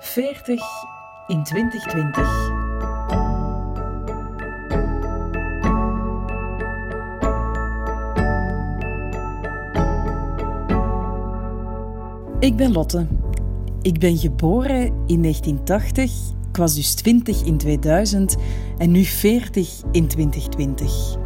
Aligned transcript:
40 0.00 0.60
in 1.26 1.44
2020. 1.44 2.58
Ik 12.40 12.56
ben 12.56 12.72
Lotte. 12.72 13.06
Ik 13.82 13.98
ben 13.98 14.16
geboren 14.18 14.84
in 15.06 15.22
1980, 15.22 16.12
ik 16.48 16.56
was 16.56 16.74
dus 16.74 16.94
20 16.94 17.42
in 17.44 17.56
2000 17.56 18.36
en 18.78 18.90
nu 18.90 19.04
40 19.04 19.82
in 19.92 20.06
2020. 20.06 21.16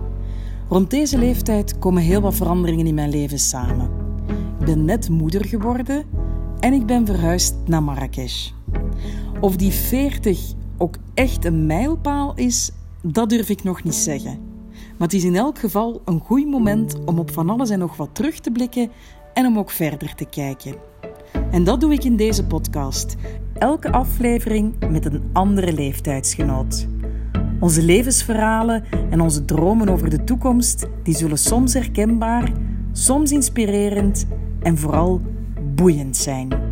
Rond 0.69 0.91
deze 0.91 1.19
leeftijd 1.19 1.79
komen 1.79 2.03
heel 2.03 2.21
wat 2.21 2.35
veranderingen 2.35 2.87
in 2.87 2.95
mijn 2.95 3.11
leven 3.11 3.39
samen. 3.39 3.91
Ik 4.61 4.67
ben 4.67 4.85
net 4.85 5.09
moeder 5.09 5.45
geworden 5.45 6.05
en 6.61 6.73
ik 6.73 6.87
ben 6.87 7.07
verhuisd 7.07 7.55
naar 7.67 7.83
Marrakesh. 7.83 8.51
Of 9.41 9.57
die 9.57 9.73
40 9.73 10.53
ook 10.79 10.97
echt 11.15 11.45
een 11.45 11.67
mijlpaal 11.67 12.33
is, 12.35 12.71
dat 13.03 13.29
durf 13.29 13.49
ik 13.49 13.63
nog 13.63 13.83
niet 13.83 13.95
zeggen. 13.95 14.39
Maar 14.71 15.09
het 15.09 15.13
is 15.13 15.25
in 15.25 15.37
elk 15.37 15.59
geval 15.59 16.03
een 16.05 16.21
goed 16.21 16.47
moment 16.47 17.05
om 17.05 17.19
op 17.19 17.31
van 17.31 17.51
alles 17.51 17.71
en 17.71 17.79
nog 17.79 17.97
wat 17.97 18.09
terug 18.13 18.41
te 18.41 18.51
blikken 18.51 18.91
en 19.35 19.47
om 19.47 19.59
ook 19.59 19.71
verder 19.71 20.15
te 20.15 20.25
kijken. 20.25 20.75
En 21.51 21.65
dat 21.65 21.81
doe 21.81 21.93
ik 21.93 22.05
in 22.05 22.17
deze 22.17 22.45
podcast. 22.45 23.17
Elke 23.59 23.93
aflevering 23.93 24.75
met 24.91 25.05
een 25.05 25.23
andere 25.33 25.73
leeftijdsgenoot. 25.73 26.87
Onze 27.61 27.83
levensverhalen 27.83 28.85
en 29.11 29.21
onze 29.21 29.45
dromen 29.45 29.89
over 29.89 30.11
de 30.11 30.25
toekomst, 30.25 30.87
die 31.03 31.17
zullen 31.17 31.39
soms 31.39 31.75
herkenbaar, 31.75 32.53
soms 32.93 33.33
inspirerend 33.33 34.27
en 34.63 34.79
vooral 34.79 35.21
boeiend 35.75 36.17
zijn. 36.17 36.64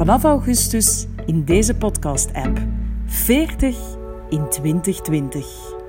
Vanaf 0.00 0.24
augustus 0.24 1.06
in 1.26 1.44
deze 1.44 1.74
podcast-app 1.74 2.58
40 3.06 3.78
in 4.28 4.48
2020. 4.48 5.79